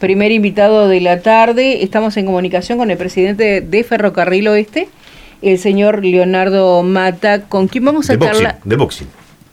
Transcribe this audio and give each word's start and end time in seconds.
primer 0.00 0.32
invitado 0.32 0.88
de 0.88 1.00
la 1.00 1.20
tarde. 1.20 1.84
Estamos 1.84 2.16
en 2.16 2.26
comunicación 2.26 2.78
con 2.78 2.90
el 2.90 2.96
presidente 2.96 3.60
de 3.60 3.84
Ferrocarril 3.84 4.48
Oeste, 4.48 4.88
el 5.42 5.58
señor 5.58 6.04
Leonardo 6.04 6.82
Mata, 6.82 7.42
con 7.42 7.68
quien 7.68 7.84
vamos 7.84 8.10
a 8.10 8.18
charlar. 8.18 8.58
De 8.64 8.76
boxing. 8.76 9.06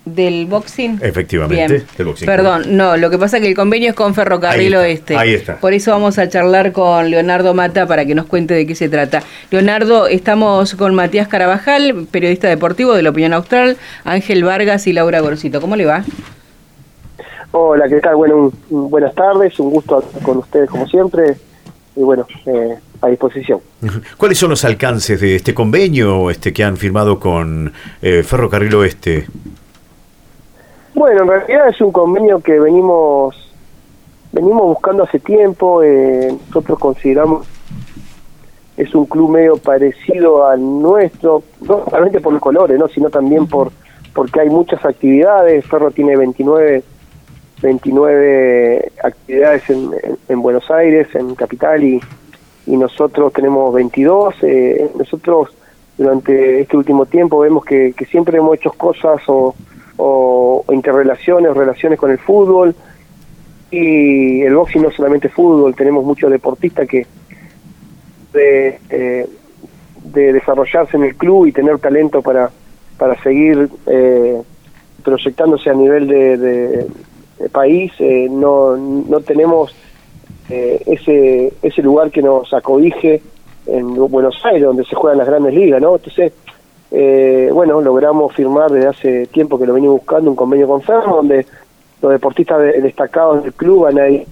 ¿Del 0.05 0.46
boxing? 0.46 0.99
Efectivamente, 1.02 1.83
del 1.97 2.07
boxing. 2.07 2.25
Perdón, 2.25 2.78
no, 2.78 2.96
lo 2.96 3.10
que 3.10 3.18
pasa 3.18 3.38
es 3.38 3.44
que 3.44 3.49
el 3.49 3.55
convenio 3.55 3.89
es 3.89 3.96
con 3.96 4.15
Ferrocarril 4.15 4.73
Oeste. 4.75 5.18
Ahí 5.18 5.33
está. 5.33 5.57
Por 5.57 5.73
eso 5.73 5.91
vamos 5.91 6.18
a 6.18 6.30
charlar 6.30 6.71
con 6.71 7.11
Leonardo 7.11 7.54
Mata 7.54 7.86
para 7.86 8.05
que 8.05 8.16
nos 8.16 8.25
cuente 8.25 8.54
de 8.54 8.66
qué 8.66 8.73
se 8.73 8.88
trata. 8.88 9.21
Leonardo, 9.52 10.07
estamos 10.07 10.75
con 10.75 10.95
Matías 10.95 11.27
Carabajal, 11.27 12.07
periodista 12.09 12.48
deportivo 12.48 12.93
de 12.93 13.04
la 13.04 13.09
Opinión 13.09 13.34
Austral, 13.34 13.75
Ángel 14.05 14.45
Vargas 14.45 14.88
y 14.88 14.93
Laura 14.93 15.20
Gorcito. 15.20 15.59
¿Cómo 15.59 15.75
le 15.75 15.86
va? 15.86 16.05
Hola, 17.52 17.88
¿qué 17.88 18.02
tal? 18.02 18.16
Bueno, 18.16 18.52
buenas 18.70 19.16
tardes, 19.16 19.59
un 19.59 19.70
gusto 19.70 20.00
estar 20.00 20.21
con 20.21 20.38
ustedes 20.38 20.70
como 20.70 20.86
siempre 20.88 21.38
y 21.95 22.04
bueno, 22.04 22.27
eh, 22.45 22.77
a 23.02 23.08
disposición. 23.08 23.59
¿Cuáles 24.17 24.38
son 24.38 24.49
los 24.49 24.63
alcances 24.66 25.20
de 25.22 25.35
este 25.35 25.53
convenio 25.53 26.30
este 26.30 26.52
que 26.52 26.63
han 26.63 26.77
firmado 26.77 27.20
con 27.20 27.72
eh, 28.02 28.22
Ferrocarril 28.23 28.75
Oeste? 28.75 29.27
Bueno, 30.94 31.22
en 31.23 31.27
realidad 31.27 31.70
es 31.70 31.80
un 31.81 31.91
convenio 31.91 32.39
que 32.39 32.59
venimos 32.59 33.36
venimos 34.31 34.64
buscando 34.64 35.03
hace 35.03 35.20
tiempo. 35.20 35.81
Eh, 35.81 36.36
nosotros 36.48 36.77
consideramos 36.77 37.48
es 38.75 38.94
un 38.94 39.05
club 39.05 39.31
medio 39.31 39.58
parecido 39.58 40.45
al 40.45 40.59
nuestro, 40.59 41.44
no 41.61 41.86
solamente 41.86 42.20
por 42.20 42.34
los 42.34 42.41
colores, 42.41 42.77
no, 42.77 42.88
sino 42.88 43.09
también 43.09 43.48
por 43.48 43.72
porque 44.14 44.41
hay 44.41 44.50
muchas 44.50 44.84
actividades. 44.84 45.66
Ferro 45.66 45.91
tiene 45.91 46.16
29 46.16 46.84
29 47.61 48.91
actividades 49.03 49.70
en, 49.70 49.91
en, 50.27 50.41
Buenos 50.41 50.70
Aires, 50.70 51.07
en 51.16 51.35
Capital, 51.35 51.83
y, 51.83 52.02
nosotros 52.67 53.31
tenemos 53.31 53.73
22. 53.73 54.36
Eh, 54.41 54.91
nosotros 54.97 55.55
durante 55.97 56.59
este 56.59 56.75
último 56.75 57.05
tiempo 57.05 57.39
vemos 57.39 57.64
que, 57.64 57.94
que 57.95 58.05
siempre 58.05 58.38
hemos 58.38 58.58
hecho 58.58 58.72
cosas 58.72 59.22
o 59.27 59.55
o, 59.97 60.64
interrelaciones, 60.72 61.55
relaciones 61.55 61.99
con 61.99 62.11
el 62.11 62.19
fútbol. 62.19 62.75
Y 63.69 64.44
el 64.44 64.55
boxing 64.55 64.83
no 64.83 64.92
solamente 64.92 65.27
fútbol, 65.27 65.75
tenemos 65.75 66.05
muchos 66.05 66.31
deportistas 66.31 66.88
que 66.88 67.05
de, 68.31 68.80
eh, 68.89 69.27
de 70.03 70.33
desarrollarse 70.33 70.95
en 70.95 71.03
el 71.03 71.16
club 71.16 71.47
y 71.47 71.52
tener 71.52 71.77
talento 71.80 72.21
para, 72.21 72.49
para 72.97 73.21
seguir 73.21 73.69
eh, 73.88 74.42
proyectándose 75.03 75.69
a 75.69 75.73
nivel 75.73 76.08
de, 76.08 76.38
de, 76.38 76.88
país, 77.52 77.91
eh, 77.99 78.27
no, 78.30 78.75
no 78.77 79.19
tenemos 79.21 79.75
ese, 80.49 81.52
ese 81.61 81.81
lugar 81.81 82.09
que 82.09 82.21
nos 82.21 82.53
acobije 82.53 83.21
en 83.66 83.95
Buenos 84.09 84.39
Aires, 84.45 84.63
donde 84.63 84.85
se 84.85 84.95
juegan 84.95 85.17
las 85.17 85.27
grandes 85.27 85.53
ligas, 85.53 85.81
¿no? 85.81 85.95
Entonces, 85.95 86.31
eh, 86.91 87.49
bueno, 87.53 87.81
logramos 87.81 88.33
firmar 88.33 88.71
desde 88.71 88.88
hace 88.88 89.27
tiempo 89.27 89.59
que 89.59 89.65
lo 89.65 89.73
venimos 89.73 89.97
buscando 89.97 90.30
un 90.30 90.35
convenio 90.35 90.67
con 90.67 90.81
Ferro, 90.81 91.17
donde 91.17 91.45
los 92.02 92.11
deportistas 92.11 92.61
destacados 92.81 93.43
del 93.43 93.53
club 93.53 93.83
van 93.83 93.99
a 93.99 94.09
ir 94.09 94.25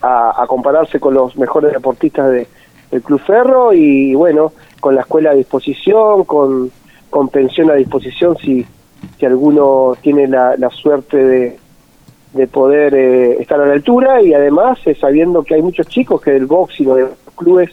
a, 0.00 0.44
compararse 0.46 1.00
con 1.00 1.14
los 1.14 1.36
mejores 1.36 1.72
deportistas 1.72 2.30
de, 2.30 2.46
del 2.90 3.02
Club 3.02 3.20
Ferro 3.20 3.72
y 3.72 4.14
bueno, 4.14 4.52
con 4.80 4.94
la 4.94 5.02
escuela 5.02 5.30
a 5.30 5.34
disposición, 5.34 6.24
con, 6.24 6.70
con 7.10 7.28
pensión 7.28 7.70
a 7.70 7.74
disposición 7.74 8.36
si, 8.38 8.64
si 9.18 9.26
alguno 9.26 9.96
tiene 10.00 10.28
la, 10.28 10.70
suerte 10.70 11.16
de, 11.16 11.58
de 12.32 12.46
poder 12.46 12.94
eh, 12.94 13.40
estar 13.40 13.60
a 13.60 13.66
la 13.66 13.72
altura 13.72 14.22
y 14.22 14.34
además 14.34 14.78
eh, 14.84 14.94
sabiendo 14.94 15.42
que 15.42 15.54
hay 15.54 15.62
muchos 15.62 15.86
chicos 15.86 16.20
que 16.20 16.32
del 16.32 16.46
box 16.46 16.80
y 16.80 16.84
de 16.84 17.00
los 17.00 17.10
clubes 17.34 17.70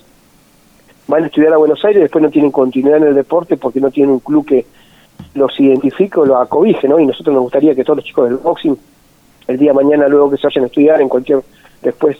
van 1.07 1.23
a 1.23 1.27
estudiar 1.27 1.53
a 1.53 1.57
Buenos 1.57 1.83
Aires 1.83 1.99
y 1.99 2.03
después 2.03 2.23
no 2.23 2.29
tienen 2.29 2.51
continuidad 2.51 2.97
en 2.97 3.07
el 3.07 3.15
deporte 3.15 3.57
porque 3.57 3.79
no 3.79 3.91
tienen 3.91 4.11
un 4.11 4.19
club 4.19 4.45
que 4.45 4.65
los 5.33 5.59
identifique 5.59 6.19
o 6.19 6.25
los 6.25 6.41
acobije, 6.41 6.87
¿no? 6.87 6.99
Y 6.99 7.05
nosotros 7.05 7.33
nos 7.33 7.43
gustaría 7.43 7.75
que 7.75 7.83
todos 7.83 7.97
los 7.97 8.05
chicos 8.05 8.29
del 8.29 8.37
boxing, 8.37 8.77
el 9.47 9.57
día 9.57 9.71
de 9.71 9.75
mañana, 9.75 10.07
luego 10.07 10.31
que 10.31 10.37
se 10.37 10.47
vayan 10.47 10.63
a 10.63 10.67
estudiar 10.67 11.01
en 11.01 11.09
cualquier, 11.09 11.41
después, 11.81 12.17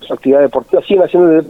su 0.00 0.12
actividad 0.12 0.40
deportiva, 0.40 0.82
sigan 0.82 1.06
haciendo, 1.06 1.44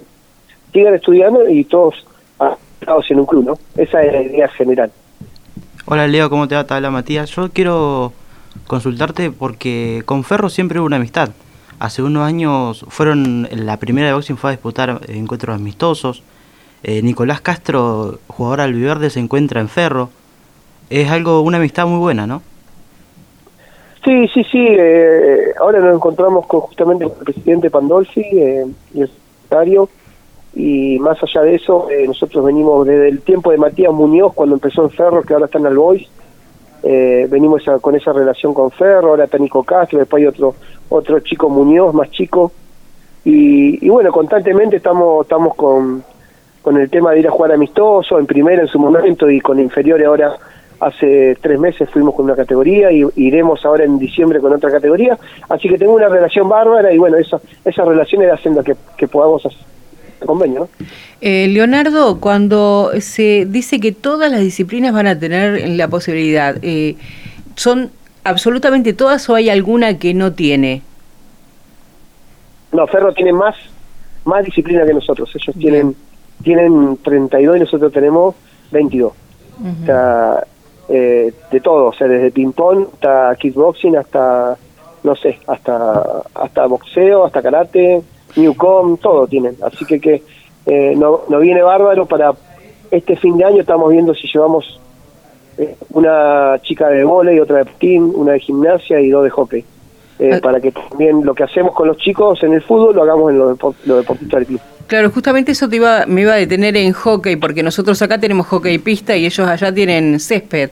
sigan 0.72 0.94
estudiando 0.94 1.48
y 1.48 1.64
todos 1.64 2.06
atados 2.38 3.10
en 3.10 3.20
un 3.20 3.26
club, 3.26 3.44
¿no? 3.44 3.58
Esa 3.76 4.02
es 4.02 4.12
la 4.12 4.22
idea 4.22 4.48
general. 4.48 4.90
Hola 5.86 6.06
Leo, 6.06 6.30
¿cómo 6.30 6.48
te 6.48 6.54
va? 6.54 6.64
Te 6.64 6.74
habla 6.74 6.90
Matías. 6.90 7.30
Yo 7.30 7.50
quiero 7.50 8.12
consultarte 8.66 9.30
porque 9.30 10.02
con 10.04 10.24
Ferro 10.24 10.48
siempre 10.48 10.78
hubo 10.78 10.86
una 10.86 10.96
amistad. 10.96 11.30
Hace 11.78 12.02
unos 12.02 12.24
años 12.24 12.84
fueron, 12.88 13.48
la 13.50 13.76
primera 13.78 14.06
de 14.06 14.14
boxing 14.14 14.36
fue 14.36 14.50
a 14.50 14.52
disputar 14.52 15.00
encuentros 15.08 15.56
amistosos, 15.56 16.22
eh, 16.84 17.00
Nicolás 17.02 17.40
Castro, 17.40 18.18
jugador 18.26 18.60
albiverde, 18.60 19.10
se 19.10 19.20
encuentra 19.20 19.60
en 19.60 19.68
Ferro. 19.68 20.10
Es 20.90 21.10
algo, 21.10 21.40
una 21.42 21.58
amistad 21.58 21.86
muy 21.86 21.98
buena, 21.98 22.26
¿no? 22.26 22.42
Sí, 24.04 24.26
sí, 24.34 24.42
sí. 24.44 24.66
Eh, 24.68 25.54
ahora 25.60 25.78
nos 25.78 25.94
encontramos 25.94 26.46
con, 26.46 26.60
justamente 26.60 27.04
el 27.04 27.12
presidente 27.12 27.70
Pandolfi 27.70 28.20
eh, 28.20 28.66
y 28.94 29.00
el 29.00 29.08
secretario. 29.08 29.88
Y 30.54 30.98
más 30.98 31.22
allá 31.22 31.42
de 31.42 31.54
eso, 31.54 31.88
nosotros 32.06 32.44
venimos 32.44 32.86
desde 32.86 33.08
el 33.08 33.22
tiempo 33.22 33.52
de 33.52 33.56
Matías 33.56 33.92
Muñoz, 33.92 34.34
cuando 34.34 34.56
empezó 34.56 34.82
en 34.82 34.90
Ferro, 34.90 35.22
que 35.22 35.32
ahora 35.32 35.46
está 35.46 35.58
en 35.58 35.66
el 35.66 35.78
Boys. 36.82 37.30
venimos 37.30 37.62
con 37.80 37.94
esa 37.96 38.12
relación 38.12 38.52
con 38.52 38.70
Ferro, 38.70 39.10
ahora 39.10 39.24
está 39.24 39.38
Nico 39.38 39.62
Castro, 39.62 39.98
después 39.98 40.22
hay 40.22 40.26
otro, 40.26 40.54
otro 40.88 41.20
chico 41.20 41.48
Muñoz, 41.48 41.94
más 41.94 42.10
chico. 42.10 42.52
Y, 43.24 43.84
y 43.84 43.88
bueno, 43.88 44.10
constantemente 44.10 44.76
estamos, 44.76 45.24
estamos 45.24 45.54
con, 45.54 46.02
con 46.60 46.76
el 46.76 46.90
tema 46.90 47.12
de 47.12 47.20
ir 47.20 47.28
a 47.28 47.30
jugar 47.30 47.52
amistoso, 47.52 48.18
en 48.18 48.26
primera 48.26 48.62
en 48.62 48.68
su 48.68 48.78
momento 48.78 49.30
y 49.30 49.40
con 49.40 49.60
inferiores 49.60 50.06
ahora 50.06 50.36
hace 50.80 51.36
tres 51.40 51.60
meses 51.60 51.88
fuimos 51.90 52.14
con 52.14 52.24
una 52.24 52.34
categoría 52.34 52.90
y 52.90 53.06
iremos 53.14 53.64
ahora 53.64 53.84
en 53.84 54.00
diciembre 54.00 54.40
con 54.40 54.52
otra 54.52 54.68
categoría, 54.68 55.16
así 55.48 55.68
que 55.68 55.78
tengo 55.78 55.94
una 55.94 56.08
relación 56.08 56.48
bárbara 56.48 56.92
y 56.92 56.98
bueno, 56.98 57.18
esa, 57.18 57.40
esas 57.64 57.86
relaciones 57.86 58.32
hacen 58.32 58.60
que, 58.64 58.74
que 58.96 59.06
podamos 59.06 59.46
hacer 59.46 59.60
convenio. 60.26 60.60
¿no? 60.60 60.86
Eh, 61.20 61.48
Leonardo, 61.48 62.20
cuando 62.20 62.92
se 63.00 63.46
dice 63.46 63.80
que 63.80 63.92
todas 63.92 64.30
las 64.30 64.40
disciplinas 64.40 64.92
van 64.92 65.06
a 65.06 65.18
tener 65.18 65.68
la 65.70 65.88
posibilidad, 65.88 66.56
eh, 66.62 66.96
¿son 67.56 67.90
absolutamente 68.24 68.92
todas 68.92 69.28
o 69.28 69.34
hay 69.34 69.50
alguna 69.50 69.98
que 69.98 70.14
no 70.14 70.32
tiene? 70.32 70.82
No, 72.72 72.86
Ferro 72.86 73.12
tiene 73.12 73.32
más, 73.32 73.54
más 74.24 74.44
disciplina 74.44 74.84
que 74.86 74.94
nosotros, 74.94 75.30
ellos 75.34 75.54
tienen 75.58 75.94
tienen 76.42 76.96
32 76.98 77.56
y 77.56 77.60
nosotros 77.60 77.92
tenemos 77.92 78.34
22. 78.70 79.12
O 79.12 79.86
sea, 79.86 80.44
eh, 80.88 81.32
de 81.50 81.60
todo, 81.60 81.86
o 81.86 81.92
sea, 81.92 82.08
desde 82.08 82.30
ping-pong 82.32 82.86
hasta 82.94 83.36
kickboxing, 83.36 83.96
hasta, 83.96 84.56
no 85.04 85.14
sé, 85.14 85.38
hasta 85.46 86.22
hasta 86.34 86.66
boxeo, 86.66 87.24
hasta 87.24 87.42
karate, 87.42 88.02
newcom, 88.36 88.96
todo 88.96 89.26
tienen. 89.26 89.56
Así 89.62 89.84
que, 89.84 90.00
que 90.00 90.22
eh, 90.66 90.94
no, 90.96 91.22
no 91.28 91.38
viene 91.38 91.62
bárbaro 91.62 92.06
para 92.06 92.32
este 92.90 93.16
fin 93.16 93.36
de 93.38 93.44
año, 93.44 93.60
estamos 93.60 93.90
viendo 93.90 94.14
si 94.14 94.28
llevamos 94.28 94.80
eh, 95.58 95.76
una 95.90 96.58
chica 96.62 96.88
de 96.88 97.04
volei, 97.04 97.40
otra 97.40 97.58
de 97.58 97.64
patín, 97.66 98.12
una 98.14 98.32
de 98.32 98.40
gimnasia 98.40 99.00
y 99.00 99.10
dos 99.10 99.24
de 99.24 99.30
hockey. 99.30 99.64
Eh, 100.18 100.40
para 100.40 100.60
que 100.60 100.70
también 100.70 101.24
lo 101.24 101.34
que 101.34 101.42
hacemos 101.42 101.74
con 101.74 101.88
los 101.88 101.96
chicos 101.96 102.40
en 102.44 102.52
el 102.52 102.62
fútbol 102.62 102.94
lo 102.94 103.02
hagamos 103.02 103.32
en 103.32 103.38
los, 103.38 103.58
deportistas 103.84 104.40
del 104.40 104.46
club. 104.46 104.60
Claro, 104.86 105.10
justamente 105.10 105.52
eso 105.52 105.68
te 105.68 105.76
iba, 105.76 106.06
me 106.06 106.20
iba 106.20 106.34
a 106.34 106.36
detener 106.36 106.76
en 106.76 106.92
hockey, 106.92 107.36
porque 107.36 107.62
nosotros 107.62 108.00
acá 108.02 108.18
tenemos 108.18 108.46
hockey 108.46 108.78
pista 108.78 109.16
y 109.16 109.26
ellos 109.26 109.48
allá 109.48 109.72
tienen 109.72 110.20
césped. 110.20 110.70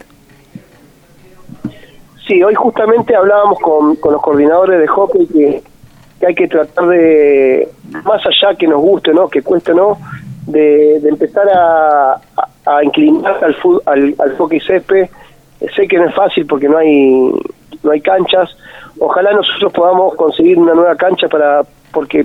Sí, 2.29 2.43
hoy 2.43 2.55
justamente 2.55 3.17
hablábamos 3.17 3.59
con, 3.59 3.99
los 4.01 4.23
coordinadores 4.23 4.79
de 4.79 4.87
hockey 4.87 5.27
que, 5.27 5.63
hay 6.27 6.35
que 6.35 6.49
tratar 6.49 6.87
de, 6.89 7.69
más 8.05 8.25
allá 8.27 8.55
que 8.57 8.67
nos 8.67 8.81
guste, 8.81 9.13
¿no? 9.13 9.29
que 9.29 9.43
cueste 9.43 9.75
no, 9.75 9.99
de, 10.47 10.97
empezar 10.97 11.49
a, 11.53 12.21
inclinar 12.83 13.43
al, 13.43 13.57
al, 13.87 14.15
al 14.19 14.37
hockey 14.37 14.61
césped. 14.61 15.09
Sé 15.75 15.87
que 15.89 15.99
no 15.99 16.09
es 16.09 16.15
fácil 16.15 16.47
porque 16.47 16.69
no 16.69 16.79
hay 16.79 17.33
no 17.83 17.93
hay 17.93 18.01
canchas, 18.01 18.57
ojalá 18.99 19.33
nosotros 19.33 19.73
podamos 19.73 20.15
conseguir 20.15 20.59
una 20.59 20.75
nueva 20.75 20.97
cancha 20.97 21.29
para 21.29 21.63
porque 21.93 22.25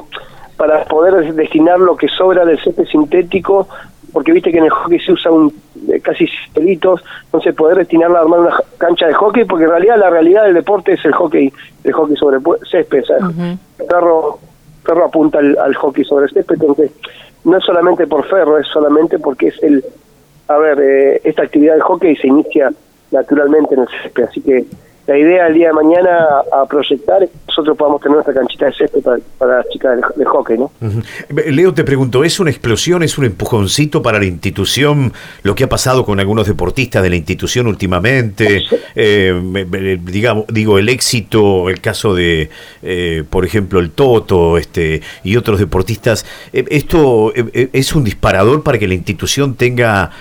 para 0.57 0.85
poder 0.85 1.33
destinar 1.33 1.79
lo 1.79 1.95
que 1.95 2.07
sobra 2.07 2.45
del 2.45 2.61
césped 2.61 2.85
sintético 2.85 3.67
porque 4.15 4.31
viste 4.31 4.49
que 4.49 4.59
en 4.59 4.63
el 4.63 4.69
hockey 4.69 4.97
se 4.97 5.11
usa 5.11 5.29
un 5.29 5.53
eh, 5.89 5.99
casi 5.99 6.25
pelitos, 6.53 7.03
entonces 7.25 7.53
poder 7.53 7.79
destinarla 7.79 8.19
a 8.19 8.21
armar 8.21 8.39
una 8.39 8.57
cancha 8.77 9.07
de 9.07 9.13
hockey, 9.13 9.43
porque 9.43 9.65
en 9.65 9.71
realidad 9.71 9.97
la 9.99 10.09
realidad 10.09 10.45
del 10.45 10.53
deporte 10.53 10.93
es 10.93 11.03
el 11.03 11.11
hockey, 11.11 11.51
el 11.83 11.91
hockey 11.91 12.15
sobre 12.15 12.37
césped, 12.71 13.03
el 13.09 13.57
perro, 13.89 14.39
perro 14.85 15.05
apunta 15.07 15.39
al, 15.39 15.75
hockey 15.75 16.05
sobre 16.05 16.29
césped, 16.29 16.55
entonces 16.61 16.91
no 17.43 17.57
es 17.57 17.63
solamente 17.65 18.07
por 18.07 18.25
ferro, 18.25 18.57
es 18.57 18.67
solamente 18.67 19.19
porque 19.19 19.47
es 19.47 19.61
el, 19.61 19.83
a 20.47 20.55
ver, 20.59 20.79
eh, 20.79 21.21
esta 21.25 21.43
actividad 21.43 21.73
del 21.73 21.83
hockey 21.83 22.15
se 22.15 22.27
inicia 22.27 22.71
naturalmente 23.11 23.75
en 23.75 23.81
el 23.81 23.87
césped, 24.01 24.23
así 24.23 24.39
que 24.39 24.65
la 25.07 25.17
idea 25.17 25.47
el 25.47 25.53
día 25.53 25.67
de 25.67 25.73
mañana 25.73 26.27
a 26.51 26.65
proyectar 26.65 27.21
es 27.21 27.29
que 27.29 27.37
nosotros 27.47 27.77
podamos 27.77 28.01
tener 28.01 28.15
nuestra 28.15 28.33
canchita 28.33 28.65
de 28.65 28.73
césped 28.73 29.01
para, 29.37 29.57
las 29.57 29.69
chicas 29.69 29.99
de, 30.15 30.25
hockey, 30.25 30.57
¿no? 30.57 30.71
Leo, 31.29 31.73
te 31.73 31.83
pregunto, 31.83 32.23
¿es 32.23 32.39
una 32.39 32.49
explosión, 32.49 33.03
es 33.03 33.17
un 33.17 33.25
empujoncito 33.25 34.01
para 34.01 34.19
la 34.19 34.25
institución 34.25 35.13
lo 35.43 35.53
que 35.53 35.63
ha 35.63 35.69
pasado 35.69 36.05
con 36.05 36.19
algunos 36.19 36.47
deportistas 36.47 37.03
de 37.03 37.09
la 37.11 37.15
institución 37.15 37.67
últimamente? 37.67 38.63
Eh, 38.95 39.99
digamos, 40.03 40.45
digo, 40.47 40.79
el 40.79 40.89
éxito, 40.89 41.69
el 41.69 41.81
caso 41.81 42.15
de, 42.15 42.49
eh, 42.81 43.23
por 43.29 43.45
ejemplo, 43.45 43.79
el 43.79 43.91
Toto 43.91 44.57
este, 44.57 45.01
y 45.23 45.37
otros 45.37 45.59
deportistas, 45.59 46.25
eh, 46.51 46.65
¿esto 46.69 47.31
es 47.35 47.95
un 47.95 48.03
disparador 48.03 48.63
para 48.63 48.79
que 48.79 48.87
la 48.87 48.95
institución 48.95 49.55
tenga 49.55 50.11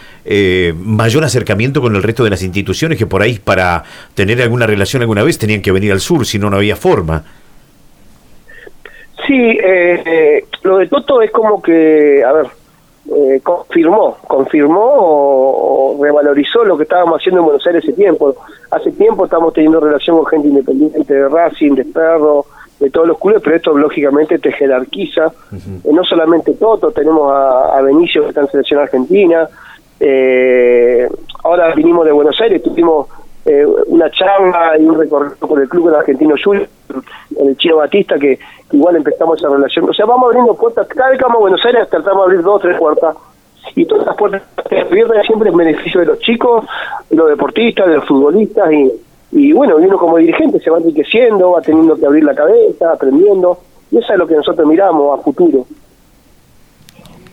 mayor 0.77 1.25
acercamiento 1.25 1.81
con 1.81 1.95
el 1.97 2.03
resto 2.03 2.25
de 2.25 2.31
las 2.31 2.43
instituciones 2.43 2.97
que 2.97 3.07
por 3.07 3.23
ahí 3.23 3.39
para 3.39 3.85
tener 4.15 4.41
alguna 4.41 4.67
relación 4.67 5.03
alguna 5.03 5.23
vez 5.23 5.39
tenían 5.39 5.61
que 5.61 5.71
venir 5.71 5.93
al 5.93 6.01
sur, 6.01 6.25
si 6.25 6.39
no, 6.39 6.49
no 6.49 6.57
había 6.57 6.77
forma. 6.77 7.25
Sí, 9.27 9.59
eh, 9.63 10.45
lo 10.63 10.79
de 10.79 10.87
Toto 10.89 11.23
es 11.23 11.31
como 11.31 11.63
que, 11.63 12.23
a 12.25 12.33
ver, 12.33 12.47
eh, 13.13 13.41
confirmó, 13.43 14.17
confirmó 14.27 14.81
o, 14.83 15.99
revalorizó 16.03 16.65
lo 16.65 16.77
que 16.77 16.85
estábamos 16.85 17.21
haciendo 17.21 17.41
en 17.41 17.45
Buenos 17.47 17.67
Aires 17.67 17.85
hace 17.85 17.93
tiempo. 17.93 18.35
Hace 18.71 18.93
tiempo 18.93 19.25
estamos 19.25 19.53
teniendo 19.53 19.81
relación 19.81 20.17
con 20.17 20.27
gente 20.27 20.49
independiente 20.49 21.13
de 21.13 21.29
Racing, 21.29 21.73
de 21.73 21.85
Perro, 21.85 22.47
de 22.81 22.91
todos 22.91 23.07
los 23.07 23.19
clubes, 23.19 23.41
pero 23.43 23.57
esto 23.57 23.77
lógicamente 23.77 24.39
te 24.39 24.53
jerarquiza. 24.53 25.33
Eh, 25.53 25.93
no 25.93 26.03
solamente 26.05 26.55
Toto, 26.55 26.91
tenemos 26.93 27.31
a, 27.31 27.81
Benicio 27.83 28.23
que 28.23 28.29
está 28.29 28.41
en 28.43 28.49
selección 28.49 28.81
argentina. 28.81 29.49
Ahora 31.43 31.75
vinimos 31.75 32.05
de 32.05 32.13
Buenos 32.13 32.41
Aires, 32.41 32.63
tuvimos 32.63 33.09
eh, 33.45 33.67
una 33.87 34.11
charla 34.11 34.79
y 34.79 34.85
un 34.85 34.99
recorrido 34.99 35.37
por 35.37 35.61
el 35.61 35.69
club 35.69 35.87
del 35.87 35.97
argentino 35.97 36.35
Junior, 36.43 36.69
el 37.39 37.57
Chino 37.57 37.77
Batista, 37.77 38.19
que 38.19 38.39
igual 38.73 38.97
empezamos 38.97 39.39
esa 39.39 39.49
relación. 39.49 39.89
O 39.89 39.93
sea, 39.93 40.07
vamos 40.07 40.27
abriendo 40.27 40.55
puertas, 40.55 40.87
cada 40.89 41.11
vez 41.11 41.19
que 41.19 41.25
vamos 41.25 41.39
a 41.39 41.41
Buenos 41.41 41.65
Aires 41.65 41.89
tratamos 41.91 42.19
de 42.19 42.25
abrir 42.25 42.43
dos 42.43 42.57
o 42.57 42.59
tres 42.61 42.79
puertas, 42.79 43.17
y 43.77 43.87
todas 43.87 44.07
las 44.07 44.17
puertas 44.17 44.43
que 44.69 44.79
abiertas 44.81 45.27
siempre 45.27 45.49
en 45.49 45.57
beneficio 45.57 46.01
de 46.01 46.07
los 46.07 46.19
chicos, 46.21 46.65
los 47.11 47.29
deportistas, 47.29 47.87
de 47.87 47.95
los 47.95 48.05
futbolistas, 48.05 48.73
y, 48.73 48.93
y 49.33 49.53
bueno, 49.53 49.81
y 49.81 49.85
uno 49.85 49.99
como 49.99 50.19
dirigente 50.19 50.61
se 50.61 50.71
va 50.71 50.79
enriqueciendo, 50.79 51.53
va 51.53 51.61
teniendo 51.61 51.97
que 51.97 52.07
abrir 52.07 52.25
la 52.25 52.35
cabeza, 52.35 52.93
aprendiendo, 52.93 53.59
y 53.91 53.99
eso 53.99 54.13
es 54.13 54.19
lo 54.19 54.27
que 54.27 54.37
nosotros 54.37 54.67
miramos 54.69 55.19
a 55.19 55.23
futuro. 55.23 55.67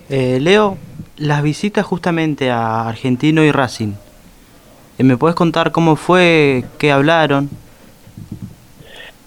Eh, 0.10 0.40
Leo, 0.42 0.78
las 1.22 1.44
visitas 1.44 1.86
justamente 1.86 2.50
a 2.50 2.88
Argentino 2.90 3.44
y 3.44 3.52
Racing, 3.52 3.94
eh, 4.98 5.04
¿Me 5.04 5.18
puedes 5.18 5.36
contar 5.36 5.72
cómo 5.72 5.96
fue, 5.96 6.64
qué 6.78 6.92
hablaron? 6.92 7.50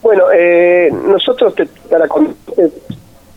Bueno, 0.03 0.25
eh, 0.33 0.91
nosotros 0.93 1.55
te, 1.55 1.67
para 1.91 2.05
eh, 2.05 2.71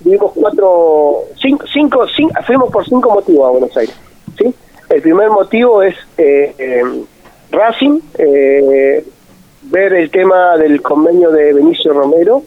vivimos 0.01 0.33
cuatro, 0.33 1.23
cinco, 1.41 1.65
cinco, 1.71 2.05
fuimos 2.45 2.71
por 2.71 2.85
cinco 2.85 3.11
motivos 3.11 3.47
a 3.47 3.51
Buenos 3.51 3.77
Aires. 3.77 3.95
¿sí? 4.37 4.53
El 4.89 5.01
primer 5.01 5.29
motivo 5.29 5.81
es 5.81 5.95
eh, 6.17 6.83
Racing, 7.51 8.01
ver 9.63 9.93
el 9.93 10.09
tema 10.11 10.57
del 10.57 10.81
convenio 10.81 11.31
de 11.31 11.53
Benicio 11.53 11.93
Romero 11.93 12.43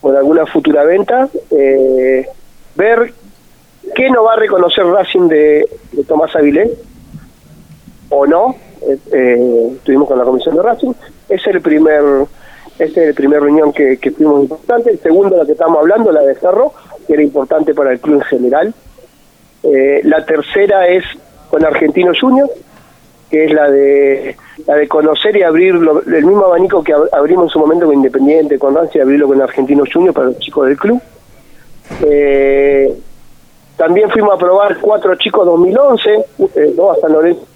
con 0.00 0.16
alguna 0.16 0.46
futura 0.46 0.84
venta, 0.84 1.28
ver 2.74 3.14
qué 3.94 4.10
no 4.10 4.24
va 4.24 4.34
a 4.34 4.36
reconocer 4.36 4.84
Racing 4.84 5.28
de, 5.28 5.68
Tomás 6.06 6.34
Avilés 6.36 6.70
o 8.08 8.26
no, 8.26 8.56
eh, 9.12 9.72
estuvimos 9.76 10.08
con 10.08 10.18
la 10.18 10.24
comisión 10.24 10.56
de 10.56 10.62
Racing. 10.62 10.92
es 11.28 11.46
el 11.46 11.60
primer, 11.60 12.02
es 12.78 12.96
el 12.96 13.14
primer 13.14 13.42
reunión 13.42 13.72
que, 13.72 13.98
que 13.98 14.10
fuimos 14.10 14.42
importante. 14.42 14.90
El 14.90 14.98
segundo, 15.00 15.36
la 15.36 15.46
que 15.46 15.52
estamos 15.52 15.78
hablando, 15.78 16.10
la 16.10 16.22
de 16.22 16.34
Cerro, 16.34 16.72
que 17.06 17.14
era 17.14 17.22
importante 17.22 17.74
para 17.74 17.92
el 17.92 18.00
club 18.00 18.16
en 18.16 18.22
general. 18.22 18.74
Eh, 19.62 20.00
la 20.04 20.24
tercera 20.24 20.88
es 20.88 21.04
con 21.50 21.64
Argentino 21.64 22.12
Junior, 22.18 22.50
que 23.30 23.44
es 23.44 23.52
la 23.52 23.70
de 23.70 24.36
la 24.66 24.76
de 24.76 24.88
conocer 24.88 25.36
y 25.36 25.42
abrir 25.42 25.74
el 25.74 26.24
mismo 26.24 26.46
abanico 26.46 26.82
que 26.82 26.94
abrimos 27.12 27.46
en 27.46 27.50
su 27.50 27.58
momento 27.58 27.86
con 27.86 27.94
Independiente, 27.94 28.58
con 28.58 28.74
Racing, 28.74 29.00
abrirlo 29.00 29.28
con 29.28 29.40
Argentino 29.40 29.84
Junior 29.90 30.14
para 30.14 30.28
los 30.28 30.38
chicos 30.38 30.66
del 30.66 30.76
club. 30.76 31.00
Eh, 32.02 32.94
también 33.80 34.10
fuimos 34.10 34.34
a 34.34 34.36
probar 34.36 34.78
cuatro 34.78 35.14
chicos 35.14 35.46
2011, 35.46 36.10
eh, 36.54 36.74
dos 36.76 36.98
a 36.98 37.00
San 37.00 37.14
Lorenzo 37.14 37.46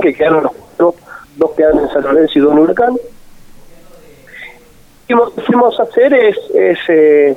que 0.00 0.14
quedaron 0.14 0.44
los 0.44 0.52
cuatro, 0.52 0.94
dos 1.34 1.50
quedan 1.56 1.78
en 1.80 1.88
San 1.88 2.04
Lorenzo 2.04 2.38
y 2.38 2.40
dos 2.40 2.52
en 2.52 2.58
Huracán. 2.60 2.96
Lo 5.08 5.34
que 5.34 5.40
fuimos 5.40 5.80
a 5.80 5.82
hacer 5.82 6.14
es, 6.14 6.36
eh, 6.88 7.36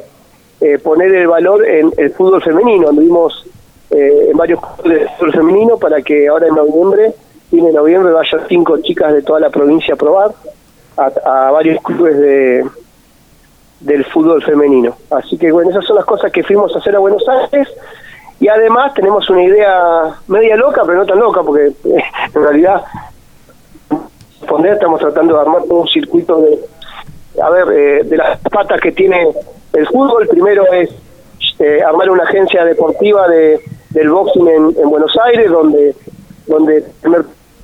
eh, 0.62 0.78
poner 0.78 1.12
el 1.16 1.26
valor 1.26 1.68
en 1.68 1.92
el 1.98 2.12
fútbol 2.12 2.44
femenino. 2.44 2.90
Anduvimos 2.90 3.48
eh, 3.90 4.28
en 4.30 4.38
varios 4.38 4.60
clubes 4.78 5.02
de 5.02 5.08
fútbol 5.18 5.34
femenino 5.34 5.78
para 5.78 6.00
que 6.04 6.28
ahora 6.28 6.50
en 6.50 6.54
noviembre, 6.54 7.12
fin 7.50 7.66
de 7.66 7.74
noviembre, 7.74 8.14
vayan 8.14 8.42
cinco 8.48 8.78
chicas 8.78 9.12
de 9.12 9.24
toda 9.24 9.40
la 9.40 9.50
provincia 9.50 9.96
a 9.96 9.98
probar 9.98 10.36
a, 10.98 11.50
varios 11.50 11.82
clubes 11.82 12.16
de 12.16 12.64
del 13.80 14.06
fútbol 14.06 14.44
femenino. 14.44 14.96
Así 15.10 15.36
que 15.36 15.52
bueno, 15.52 15.72
esas 15.72 15.86
son 15.86 15.96
las 15.96 16.06
cosas 16.06 16.32
que 16.32 16.44
fuimos 16.44 16.76
a 16.76 16.78
hacer 16.78 16.96
a 16.96 17.00
Buenos 17.00 17.28
Aires. 17.28 17.68
Y 18.40 18.48
además 18.48 18.94
tenemos 18.94 19.30
una 19.30 19.44
idea 19.44 20.16
media 20.28 20.56
loca, 20.56 20.84
pero 20.86 21.00
no 21.00 21.06
tan 21.06 21.20
loca, 21.20 21.44
porque 21.44 21.68
eh, 21.68 22.04
en 22.34 22.42
realidad 22.42 22.84
estamos 24.68 25.00
tratando 25.00 25.36
de 25.36 25.42
armar 25.42 25.62
un 25.70 25.88
circuito 25.88 26.42
de, 26.42 26.60
a 27.42 27.50
ver, 27.50 27.68
eh, 27.72 28.04
de 28.04 28.18
las 28.18 28.40
patas 28.40 28.80
que 28.82 28.92
tiene 28.92 29.28
el 29.74 29.88
fútbol. 29.88 30.28
Primero 30.28 30.66
es 30.72 30.90
eh, 31.60 31.82
armar 31.84 32.10
una 32.10 32.24
agencia 32.24 32.66
deportiva 32.66 33.28
de, 33.28 33.60
del 33.92 34.10
boxing 34.10 34.48
en, 34.48 34.90
Buenos 34.90 35.16
Aires, 35.26 35.50
donde 35.50 35.96
donde 36.48 36.84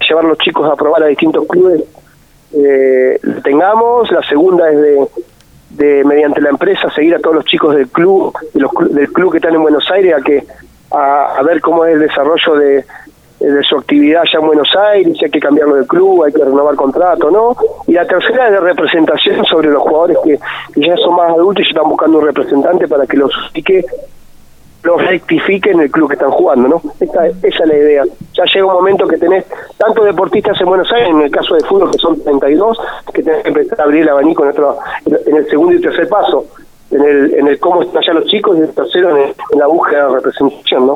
llevar 0.08 0.26
los 0.26 0.38
chicos 0.38 0.70
a 0.70 0.76
probar 0.76 1.02
a 1.04 1.08
distintos 1.08 1.48
clubes 1.48 1.84
eh, 2.54 3.20
tengamos. 3.44 4.12
La 4.12 4.22
segunda 4.24 4.70
es 4.70 4.78
de 4.80 5.08
de 5.70 6.06
mediante 6.06 6.40
la 6.40 6.52
empresa 6.52 6.90
seguir 6.92 7.16
a 7.16 7.20
todos 7.20 7.36
los 7.36 7.46
chicos 7.46 7.76
del 7.76 7.90
club, 7.90 8.34
del 8.54 9.12
club 9.12 9.32
que 9.32 9.40
están 9.40 9.56
en 9.56 9.62
Buenos 9.62 9.90
Aires 9.92 10.14
a 10.18 10.22
que 10.22 10.46
a, 10.96 11.42
ver 11.44 11.62
cómo 11.62 11.86
es 11.86 11.94
el 11.94 12.00
desarrollo 12.02 12.56
de, 12.56 12.86
su 13.68 13.78
actividad 13.78 14.22
allá 14.22 14.40
en 14.40 14.48
Buenos 14.48 14.76
Aires, 14.76 15.18
si 15.18 15.26
hay 15.26 15.32
que 15.32 15.40
cambiarlo 15.40 15.76
de 15.76 15.86
club, 15.86 16.24
hay 16.24 16.32
que 16.32 16.44
renovar 16.44 16.76
contrato, 16.76 17.30
¿no? 17.30 17.56
Y 17.86 17.92
la 17.92 18.06
tercera 18.06 18.48
es 18.48 18.54
de 18.54 18.60
representación 18.60 19.46
sobre 19.46 19.70
los 19.70 19.84
jugadores 19.84 20.18
que, 20.24 20.40
ya 20.76 20.96
son 20.98 21.16
más 21.16 21.32
adultos 21.32 21.66
y 21.66 21.70
están 21.70 21.90
buscando 21.90 22.20
un 22.20 22.26
representante 22.26 22.88
para 22.88 23.06
que 23.06 23.18
los 23.18 23.32
que 23.54 23.84
los 24.84 25.02
rectifique 25.02 25.72
en 25.72 25.82
el 25.82 25.92
club 25.92 26.08
que 26.08 26.14
están 26.14 26.32
jugando, 26.32 26.68
¿no? 26.70 26.82
Esa, 27.00 27.28
esa 27.28 27.64
es 27.64 27.68
la 27.68 27.76
idea. 27.76 28.04
Ya 28.34 28.44
llega 28.54 28.66
un 28.68 28.74
momento 28.74 29.08
que 29.08 29.18
tenés 29.18 29.44
tantos 29.78 30.06
deportistas 30.06 30.60
en 30.62 30.68
Buenos 30.68 30.92
Aires, 30.94 31.10
en 31.10 31.22
el 31.22 31.32
caso 31.32 31.56
de 31.56 31.64
fútbol 31.66 31.92
que 31.92 31.98
son 31.98 32.22
32, 32.22 32.78
que 33.14 33.24
tenés 33.24 33.44
que 33.44 33.50
empezar 33.50 33.82
a 33.82 33.84
abrir 33.84 34.04
el 34.04 34.10
abanico 34.10 34.44
en, 34.44 34.50
otro, 34.50 34.78
en 35.06 35.36
el 35.36 35.50
segundo 35.50 35.74
y 35.74 35.82
tercer 35.82 36.08
paso, 36.08 36.46
en 36.96 37.04
el, 37.04 37.34
en 37.34 37.48
el 37.48 37.60
cómo 37.60 37.82
están 37.82 38.02
allá 38.04 38.14
los 38.14 38.26
chicos 38.26 38.58
y 38.58 38.62
el 38.62 38.74
tercero 38.74 39.18
en, 39.18 39.34
la 39.60 39.68
búsqueda 39.68 40.08
de 40.08 40.16
representación, 40.16 40.88
¿no? 40.88 40.96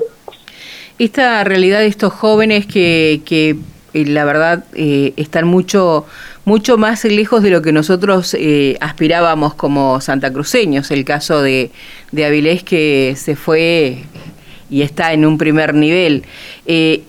Esta 0.98 1.44
realidad 1.44 1.80
de 1.80 1.88
estos 1.88 2.14
jóvenes 2.14 2.66
que, 2.66 3.22
que 3.26 3.56
eh, 3.94 4.06
la 4.06 4.26
verdad 4.26 4.64
eh, 4.74 5.14
están 5.18 5.48
mucho 5.48 6.06
mucho 6.46 6.78
más 6.78 7.06
lejos 7.06 7.44
de 7.44 7.52
lo 7.52 7.62
que 7.62 7.72
nosotros 7.72 8.36
eh, 8.38 8.76
aspirábamos 8.82 9.54
como 9.54 10.02
santacruceños. 10.02 10.90
El 10.90 11.06
caso 11.06 11.44
de, 11.44 11.70
de 12.12 12.26
Avilés 12.26 12.64
que 12.64 13.14
se 13.18 13.36
fue 13.36 14.04
y 14.72 14.82
está 14.82 15.14
en 15.14 15.26
un 15.26 15.38
primer 15.38 15.74
nivel. 15.76 16.24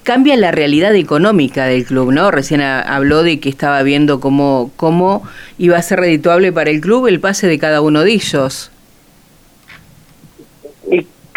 cambia 0.03 0.37
la 0.37 0.51
realidad 0.51 0.95
económica 0.95 1.65
del 1.67 1.85
club, 1.85 2.13
¿no? 2.13 2.31
Recién 2.31 2.61
habló 2.61 3.23
de 3.23 3.41
que 3.41 3.49
estaba 3.49 3.83
viendo 3.83 4.21
cómo, 4.21 4.73
cómo 4.77 5.23
iba 5.59 5.77
a 5.79 5.83
ser 5.83 6.01
redituable 6.01 6.53
para 6.53 6.71
el 6.71 6.81
club 6.81 7.07
el 7.07 7.21
pase 7.21 7.47
de 7.47 7.59
cada 7.59 7.81
uno 7.81 8.03
de 8.03 8.13
ellos. 8.13 8.71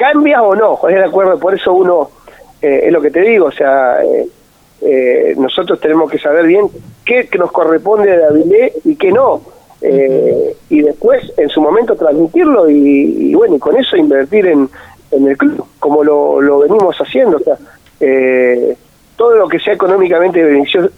¿Y 0.04 0.14
cambia 0.14 0.42
o 0.42 0.54
no? 0.54 0.74
Estoy 0.76 0.96
de 0.96 1.06
acuerdo, 1.06 1.40
por 1.40 1.56
eso 1.56 1.72
uno, 1.72 2.10
es 2.62 2.92
lo 2.92 3.02
que 3.02 3.10
te 3.10 3.22
digo, 3.22 3.46
o 3.46 3.52
sea, 3.52 4.00
eh, 4.82 5.34
nosotros 5.38 5.80
tenemos 5.80 6.12
que 6.12 6.20
saber 6.20 6.46
bien 6.46 6.68
qué 7.06 7.30
nos 7.40 7.52
corresponde 7.54 8.18
de 8.18 8.26
Avilé 8.26 8.74
y 8.84 8.98
qué 8.98 9.14
no. 9.14 9.42
Eh, 9.82 10.58
y 10.70 10.82
después, 10.82 11.32
en 11.38 11.48
su 11.48 11.62
momento, 11.62 11.96
transmitirlo 11.96 12.70
y, 12.70 13.34
bueno, 13.34 13.56
y 13.56 13.60
con 13.60 13.78
eso 13.78 13.96
invertir 13.96 14.48
en, 14.48 14.70
en 15.12 15.28
el 15.28 15.38
club, 15.38 15.66
como 15.80 16.04
lo, 16.04 16.42
lo 16.42 16.60
venimos 16.60 16.98
haciendo. 16.98 17.38
O 17.38 17.40
sea, 17.40 17.58
eh, 18.02 18.76
todo 19.16 19.38
lo 19.38 19.48
que 19.48 19.60
sea 19.60 19.74
económicamente 19.74 20.44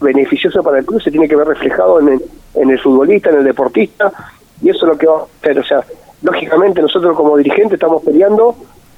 beneficioso, 0.00 0.62
para 0.64 0.78
el 0.78 0.84
club 0.84 1.00
se 1.00 1.12
tiene 1.12 1.28
que 1.28 1.36
ver 1.36 1.46
reflejado 1.46 2.00
en 2.00 2.08
el, 2.08 2.22
en 2.54 2.70
el 2.70 2.80
futbolista, 2.80 3.30
en 3.30 3.36
el 3.36 3.44
deportista, 3.44 4.12
y 4.60 4.70
eso 4.70 4.86
es 4.86 4.92
lo 4.92 4.98
que 4.98 5.06
vamos 5.06 5.28
a 5.28 5.38
hacer. 5.42 5.58
O 5.60 5.64
sea, 5.64 5.84
lógicamente 6.22 6.82
nosotros 6.82 7.16
como 7.16 7.36
dirigentes 7.36 7.74
estamos 7.74 8.02
peleando 8.02 8.56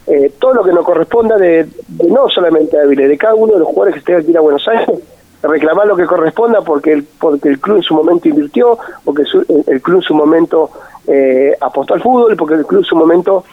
eh, 0.08 0.32
todo 0.38 0.54
lo 0.54 0.64
que 0.64 0.72
nos 0.72 0.84
corresponda 0.84 1.36
de, 1.36 1.66
no 2.08 2.28
solamente 2.28 2.78
a 2.78 2.84
Vile, 2.84 3.08
de 3.08 3.18
cada 3.18 3.34
uno 3.34 3.52
de 3.52 3.58
los 3.58 3.68
jugadores 3.68 3.94
que 3.94 3.98
estén 3.98 4.16
aquí 4.16 4.36
a 4.36 4.40
Buenos 4.40 4.66
Aires, 4.66 4.98
reclamar 5.42 5.86
lo 5.86 5.96
que 5.96 6.06
corresponda 6.06 6.62
porque 6.62 6.92
el, 6.92 7.04
porque 7.04 7.48
el 7.48 7.60
club 7.60 7.76
en 7.76 7.82
su 7.82 7.94
momento 7.94 8.28
invirtió, 8.28 8.78
porque 9.04 9.24
el 9.66 9.82
club 9.82 9.96
en 9.96 10.02
su 10.02 10.14
momento 10.14 10.70
eh, 11.06 11.54
apostó 11.60 11.94
al 11.94 12.02
fútbol, 12.02 12.36
porque 12.36 12.54
el 12.54 12.66
club 12.66 12.80
en 12.80 12.86
su 12.86 12.96
momento 12.96 13.44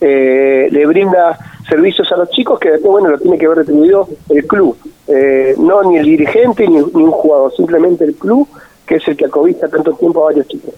eh, 0.00 0.68
le 0.70 0.86
brinda 0.86 1.38
servicios 1.68 2.10
a 2.10 2.16
los 2.16 2.30
chicos 2.30 2.58
que 2.58 2.70
después, 2.70 2.90
bueno, 2.90 3.10
lo 3.10 3.18
tiene 3.18 3.38
que 3.38 3.46
ver 3.46 3.58
retribuido 3.58 4.08
el 4.30 4.46
club. 4.46 4.76
Eh, 5.06 5.54
no 5.58 5.82
ni 5.84 5.98
el 5.98 6.06
dirigente 6.06 6.66
ni, 6.66 6.78
un 6.80 7.10
jugador, 7.10 7.52
simplemente 7.54 8.04
el 8.04 8.14
club 8.14 8.48
que 8.86 8.96
es 8.96 9.06
el 9.06 9.16
que 9.16 9.26
acobija 9.26 9.68
tanto 9.68 9.92
tiempo 9.92 10.22
a 10.22 10.26
varios 10.26 10.48
chicos. 10.48 10.74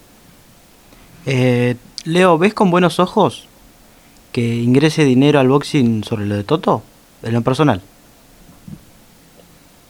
Eh, 1.25 1.77
Leo, 2.05 2.37
¿ves 2.37 2.53
con 2.53 2.71
buenos 2.71 2.99
ojos 2.99 3.49
que 4.33 4.41
ingrese 4.41 5.05
dinero 5.05 5.39
al 5.39 5.49
boxing 5.49 6.03
sobre 6.05 6.27
lo 6.27 6.35
de 6.35 6.45
Toto? 6.45 6.83
En 7.23 7.35
lo 7.35 7.43
personal. 7.43 7.81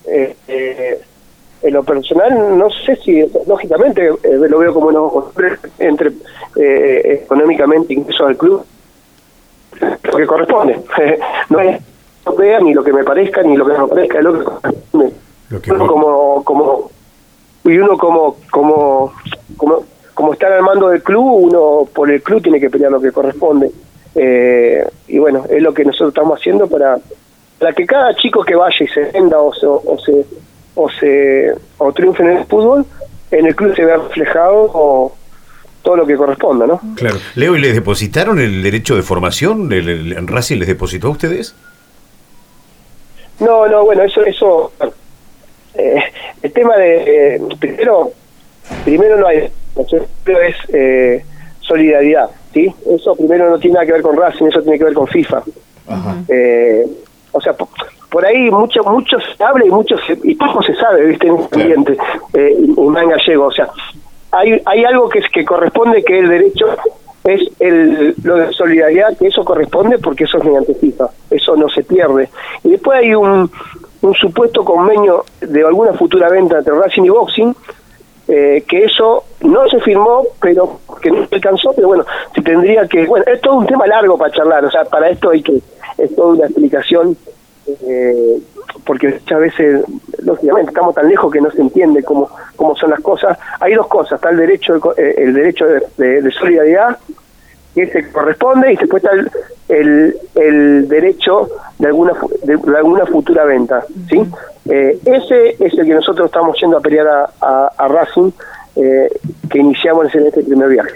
Eh, 0.05 0.37
eh, 0.49 1.01
en 1.63 1.73
lo 1.73 1.85
personal, 1.85 2.59
no 2.59 2.69
sé 2.71 2.97
si, 2.97 3.25
lógicamente, 3.47 4.09
eh, 4.09 4.37
lo 4.49 4.59
veo 4.59 4.75
como 4.75 4.89
unos 4.89 5.13
entre 5.79 6.13
económicamente 6.57 7.95
ingreso 7.95 8.27
al 8.27 8.37
club, 8.37 8.65
lo 9.81 10.17
que 10.17 10.27
corresponde. 10.27 10.81
no 11.51 11.61
es 11.61 11.81
lo 12.27 12.37
que 12.37 12.43
vea, 12.43 12.61
ni 12.61 12.75
lo 12.75 12.83
que 12.83 12.93
me 12.93 13.05
parezca, 13.05 13.43
ni 13.43 13.57
lo 13.57 13.65
que 13.65 13.73
no 13.75 13.87
me 13.87 13.89
parezca, 13.89 14.19
es 14.19 14.25
lo 14.25 14.39
que 14.39 14.45
corresponde. 14.45 15.13
como, 15.87 16.45
como, 16.45 16.91
y 17.65 17.79
uno 17.79 17.97
como, 17.97 18.37
como, 18.51 19.13
como, 19.57 19.85
como 20.15 20.33
está 20.33 20.49
al 20.49 20.63
mando 20.63 20.89
del 20.89 21.03
club, 21.03 21.45
uno 21.45 21.89
por 21.95 22.11
el 22.11 22.23
club 22.23 22.43
tiene 22.43 22.59
que 22.59 22.71
pelear 22.71 22.91
lo 22.91 23.01
que 23.01 23.13
corresponde. 23.13 23.71
Y 24.15 25.19
bueno, 25.19 25.45
es 25.49 25.63
lo 25.63 25.73
que 25.73 25.85
nosotros 25.85 26.11
estamos 26.11 26.39
haciendo 26.39 26.67
para 26.67 26.99
para 27.63 27.75
que 27.75 27.87
cada 27.87 28.13
chico 28.17 28.43
que 28.43 28.57
vaya 28.57 28.77
y 28.81 28.89
se 28.89 29.03
venda 29.13 29.39
o 29.39 29.55
se, 29.55 29.67
o 29.67 29.97
se, 30.05 30.27
o 30.75 30.91
se 30.91 31.55
o 31.79 31.93
triunfe 31.93 32.25
en 32.25 32.39
el 32.39 32.45
fútbol, 32.47 32.85
en 33.31 33.47
el 33.47 33.55
club 33.55 33.73
se 33.77 33.85
vea 33.85 33.99
reflejado 33.99 34.69
o 34.75 35.15
todo 35.83 35.95
lo 35.95 36.05
que 36.05 36.17
corresponda, 36.17 36.67
¿no? 36.67 36.81
Claro. 36.97 37.19
Leo, 37.37 37.57
¿y 37.57 37.61
les 37.61 37.75
depositaron 37.75 38.41
el 38.41 38.65
derecho 38.65 38.97
de 38.97 39.03
formación? 39.03 39.73
¿El, 39.73 40.27
Racing 40.27 40.59
les 40.59 40.67
depositó 40.67 41.07
a 41.07 41.11
ustedes? 41.11 41.55
No, 43.39 43.69
no, 43.69 43.85
bueno, 43.85 44.03
eso, 44.03 44.25
eso, 44.25 44.73
eh, 45.75 46.03
el 46.43 46.53
tema 46.53 46.77
de, 46.77 47.37
eh, 47.37 47.41
primero, 47.61 48.11
primero 48.85 49.19
no 49.19 49.29
hay, 49.29 49.49
primero 50.25 50.43
es 50.43 50.57
eh. 50.73 51.25
Eso 53.13 53.17
primero 53.17 53.51
no 53.51 53.59
tiene 53.59 53.75
nada 53.75 53.87
que 53.87 53.93
ver 53.93 54.03
con 54.03 54.17
Racing, 54.17 54.47
eso 54.47 54.63
tiene 54.63 54.79
que 54.79 54.85
ver 54.85 54.95
con 54.95 55.07
FIFA. 55.07 55.43
Ajá. 55.89 56.17
Eh, 56.29 56.87
o 57.33 57.41
sea, 57.41 57.55
por, 57.55 58.27
ahí 58.27 58.51
mucho 58.51 58.83
mucho 58.85 59.17
se 59.21 59.43
habla 59.43 59.65
y 59.65 59.71
mucho 59.71 59.97
y 60.23 60.35
poco 60.35 60.63
se 60.63 60.75
sabe, 60.75 61.07
¿viste? 61.07 61.27
En 61.27 61.37
el 61.37 61.49
ambiente, 61.51 61.99
eh, 62.35 62.57
en 62.59 63.09
gallego. 63.09 63.47
O 63.47 63.53
sea, 63.53 63.69
hay, 64.31 64.61
hay 64.65 64.85
algo 64.85 65.09
que 65.09 65.21
es 65.21 65.29
que 65.31 65.45
corresponde 65.45 66.03
que 66.03 66.19
el 66.19 66.29
derecho 66.29 66.67
es 67.25 67.41
el, 67.61 68.15
lo 68.23 68.37
de 68.37 68.53
solidaridad, 68.53 69.17
que 69.17 69.29
eso 69.29 69.45
corresponde 69.45 69.99
porque 69.99 70.25
eso 70.25 70.39
es 70.39 70.45
mediante 70.45 70.75
FIFA, 70.75 71.09
eso 71.31 71.57
no 71.57 71.69
se 71.69 71.83
pierde. 71.83 72.29
Y 72.65 72.71
después 72.71 72.99
hay 72.99 73.15
un, 73.15 73.51
un 74.03 74.15
supuesto 74.15 74.65
convenio 74.65 75.25
de 75.41 75.65
alguna 75.65 75.93
futura 75.95 76.29
venta 76.29 76.59
entre 76.59 76.75
Racing 76.75 77.05
y 77.05 77.09
Boxing, 77.11 77.55
eh, 78.29 78.65
que 78.69 78.85
eso 78.85 79.25
no 79.41 79.69
se 79.69 79.81
firmó, 79.81 80.23
pero 80.41 80.81
que 81.01 81.11
no 81.11 81.27
se 81.27 81.35
alcanzó, 81.35 81.73
pero 81.75 81.89
bueno, 81.89 82.05
se 82.35 82.43
tendría 82.43 82.87
que, 82.87 83.07
bueno, 83.07 83.25
es 83.27 83.41
todo 83.41 83.57
un 83.57 83.67
tema 83.67 83.87
largo 83.87 84.17
para 84.17 84.33
charlar, 84.33 84.65
o 84.65 84.71
sea, 84.71 84.85
para 84.85 85.11
esto 85.11 85.31
hay 85.31 85.43
que 85.43 85.61
es 85.99 86.15
toda 86.15 86.35
una 86.35 86.47
explicación, 86.47 87.17
eh, 87.87 88.39
porque 88.85 89.09
muchas 89.09 89.41
veces, 89.41 89.85
lógicamente, 90.19 90.71
estamos 90.71 90.95
tan 90.95 91.09
lejos 91.09 91.33
que 91.33 91.41
no 91.41 91.51
se 91.51 91.61
entiende 91.61 92.03
cómo, 92.03 92.29
cómo 92.57 92.75
son 92.77 92.91
las 92.91 93.01
cosas. 93.01 93.39
Hay 93.61 93.75
dos 93.75 93.87
cosas, 93.87 94.15
está 94.15 94.31
el 94.31 94.39
derecho, 94.39 94.81
eh, 94.97 95.15
el 95.19 95.35
derecho 95.35 95.67
de, 95.97 96.31
solidaridad, 96.33 96.99
que 97.75 97.87
se 97.87 98.11
corresponde, 98.11 98.73
y 98.73 98.77
después 98.77 99.03
está 99.03 99.17
el, 99.69 100.17
el, 100.35 100.89
derecho 100.89 101.49
de 101.79 101.87
alguna, 101.89 102.13
de, 102.45 102.59
alguna 102.77 103.07
futura 103.07 103.45
venta. 103.45 103.85
¿sí? 104.09 104.23
Eh, 104.69 104.99
ese 105.05 105.57
es 105.59 105.79
el 105.79 105.87
que 105.87 105.95
nosotros 105.95 106.27
estamos 106.27 106.57
yendo 106.61 106.79
a 106.79 106.81
pelear 106.81 107.07
a, 107.41 107.73
a 107.77 107.89
Racing 107.89 108.31
eh, 108.75 109.09
que 109.51 109.59
iniciamos 109.59 110.15
en 110.15 110.27
este 110.29 110.43
primer 110.43 110.71
viaje. 110.71 110.95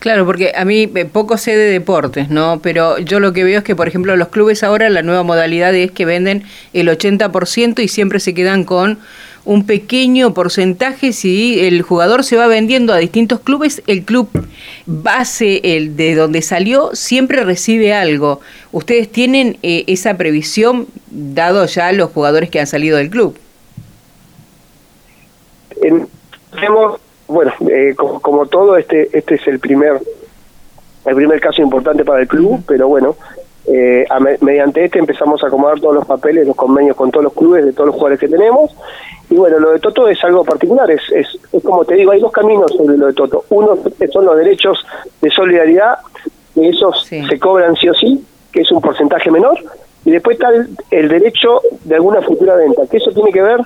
Claro, 0.00 0.26
porque 0.26 0.52
a 0.56 0.64
mí 0.64 0.90
eh, 0.92 1.04
poco 1.04 1.36
sé 1.38 1.56
de 1.56 1.70
deportes, 1.70 2.30
¿no? 2.30 2.58
Pero 2.60 2.98
yo 2.98 3.20
lo 3.20 3.32
que 3.32 3.44
veo 3.44 3.58
es 3.58 3.64
que, 3.64 3.76
por 3.76 3.86
ejemplo, 3.86 4.16
los 4.16 4.28
clubes 4.28 4.64
ahora 4.64 4.90
la 4.90 5.02
nueva 5.02 5.22
modalidad 5.22 5.72
es 5.72 5.92
que 5.92 6.04
venden 6.04 6.42
el 6.72 6.88
80% 6.88 7.80
y 7.80 7.86
siempre 7.86 8.18
se 8.18 8.34
quedan 8.34 8.64
con 8.64 8.98
un 9.44 9.66
pequeño 9.66 10.34
porcentaje 10.34 11.12
si 11.12 11.60
el 11.60 11.82
jugador 11.82 12.24
se 12.24 12.36
va 12.36 12.46
vendiendo 12.46 12.92
a 12.92 12.98
distintos 12.98 13.40
clubes, 13.40 13.82
el 13.86 14.04
club 14.04 14.28
base 14.86 15.60
el 15.76 15.96
de 15.96 16.14
donde 16.14 16.42
salió 16.42 16.90
siempre 16.94 17.44
recibe 17.44 17.92
algo. 17.94 18.40
¿Ustedes 18.70 19.10
tienen 19.10 19.58
eh, 19.62 19.84
esa 19.86 20.16
previsión 20.16 20.86
dado 21.10 21.66
ya 21.66 21.92
los 21.92 22.10
jugadores 22.10 22.50
que 22.50 22.60
han 22.60 22.66
salido 22.66 22.98
del 22.98 23.10
club? 23.10 23.36
tenemos 26.52 27.00
bueno, 27.26 27.52
eh, 27.70 27.94
como, 27.96 28.46
todo, 28.46 28.76
este 28.76 29.08
este 29.16 29.36
es 29.36 29.46
el 29.46 29.58
primer 29.58 30.00
el 31.04 31.16
primer 31.16 31.40
caso 31.40 31.62
importante 31.62 32.04
para 32.04 32.20
el 32.20 32.28
club, 32.28 32.62
pero 32.66 32.88
bueno, 32.88 33.16
eh, 33.66 34.06
mediante 34.40 34.84
este 34.84 34.98
empezamos 34.98 35.42
a 35.44 35.46
acomodar 35.46 35.78
todos 35.80 35.94
los 35.94 36.06
papeles, 36.06 36.46
los 36.46 36.56
convenios 36.56 36.96
con 36.96 37.10
todos 37.10 37.24
los 37.24 37.32
clubes 37.32 37.64
de 37.64 37.72
todos 37.72 37.86
los 37.86 37.94
jugadores 37.94 38.20
que 38.20 38.28
tenemos. 38.28 38.74
Y 39.30 39.36
bueno, 39.36 39.58
lo 39.58 39.70
de 39.70 39.78
Toto 39.78 40.08
es 40.08 40.22
algo 40.24 40.44
particular, 40.44 40.90
es, 40.90 41.00
es, 41.14 41.26
es 41.52 41.62
como 41.62 41.84
te 41.84 41.94
digo, 41.94 42.12
hay 42.12 42.20
dos 42.20 42.32
caminos 42.32 42.72
sobre 42.72 42.98
lo 42.98 43.06
de 43.06 43.12
Toto. 43.14 43.44
Uno 43.50 43.78
son 44.12 44.24
los 44.24 44.36
derechos 44.36 44.84
de 45.20 45.30
solidaridad, 45.30 45.98
que 46.54 46.68
esos 46.68 47.06
se 47.06 47.38
cobran 47.38 47.76
sí 47.76 47.88
o 47.88 47.94
sí, 47.94 48.22
que 48.52 48.60
es 48.60 48.70
un 48.72 48.80
porcentaje 48.80 49.30
menor, 49.30 49.58
y 50.04 50.10
después 50.10 50.34
está 50.34 50.48
el, 50.90 51.08
derecho 51.08 51.60
de 51.84 51.94
alguna 51.94 52.20
futura 52.22 52.56
venta, 52.56 52.82
que 52.90 52.96
eso 52.96 53.12
tiene 53.12 53.32
que 53.32 53.40
ver 53.40 53.60